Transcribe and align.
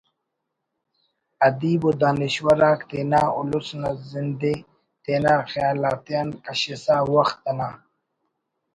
ادیب 1.47 1.81
و 1.87 1.91
دانشور 2.01 2.59
آک 2.71 2.79
تینا 2.89 3.23
الس 3.39 3.67
نا 3.81 3.91
زند 4.09 4.41
ءِ 4.51 4.53
تینا 5.03 5.35
خیال 5.51 5.79
آتیان 5.91 6.27
کشسا 6.45 6.97
وخت 7.13 7.39
انا 7.49 7.69